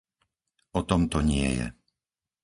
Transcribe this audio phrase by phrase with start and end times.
[0.71, 1.67] O tom to nie je.